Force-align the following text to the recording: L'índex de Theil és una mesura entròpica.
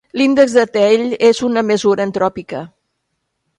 L'índex 0.19 0.55
de 0.59 0.63
Theil 0.77 1.03
és 1.29 1.43
una 1.49 1.65
mesura 1.69 2.09
entròpica. 2.11 2.65